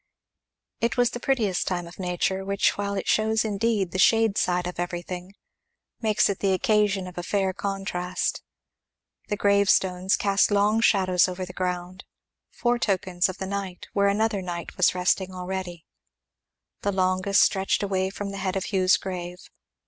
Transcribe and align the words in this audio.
It 0.79 0.97
was 0.97 1.11
that 1.11 1.19
prettiest 1.21 1.67
time 1.67 1.85
of 1.85 1.99
nature 1.99 2.43
which 2.43 2.75
while 2.75 2.95
it 2.95 3.07
shows 3.07 3.45
indeed 3.45 3.91
the 3.91 3.99
shade 3.99 4.35
side 4.35 4.65
of 4.65 4.79
everything, 4.79 5.35
makes 6.01 6.27
it 6.27 6.39
the 6.39 6.53
occasion 6.53 7.05
of 7.05 7.19
a 7.19 7.21
fair 7.21 7.53
contrast 7.53 8.41
The 9.27 9.37
grave 9.37 9.69
stones 9.69 10.17
cast 10.17 10.49
long 10.49 10.81
shadows 10.81 11.27
over 11.27 11.45
the 11.45 11.53
ground, 11.53 12.03
foretokens 12.49 13.29
of 13.29 13.39
night 13.41 13.89
where 13.93 14.07
another 14.07 14.41
night 14.41 14.75
was 14.75 14.95
resting 14.95 15.35
already; 15.35 15.85
the 16.81 16.91
longest 16.91 17.43
stretched 17.43 17.83
away 17.83 18.09
from 18.09 18.31
the 18.31 18.37
head 18.39 18.55
of 18.55 18.73
Hugh's 18.73 18.97
grave. 18.97 19.49